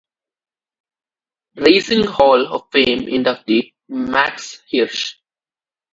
Racing 1.57 2.07
Hall 2.07 2.47
of 2.51 2.63
Fame 2.71 3.03
inductee 3.03 3.75
Max 3.87 4.63
Hirsch. 4.71 5.17